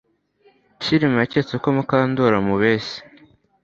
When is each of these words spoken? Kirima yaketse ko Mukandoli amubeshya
Kirima 0.81 1.17
yaketse 1.23 1.53
ko 1.63 1.67
Mukandoli 1.75 2.35
amubeshya 2.39 2.99